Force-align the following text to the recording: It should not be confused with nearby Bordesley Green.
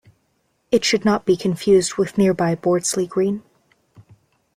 It 0.71 0.83
should 0.83 1.05
not 1.05 1.25
be 1.25 1.37
confused 1.37 1.93
with 1.93 2.17
nearby 2.17 2.55
Bordesley 2.55 3.07
Green. 3.07 3.43